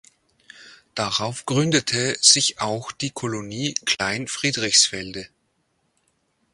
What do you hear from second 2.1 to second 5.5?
sich auch die Kolonie Klein Friedrichsfelde.